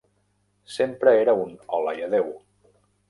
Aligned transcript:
Sempre 0.77 1.13
era 1.25 1.35
un 1.43 1.53
"hola 1.77 1.95
i 2.01 2.05
adéu". 2.09 2.33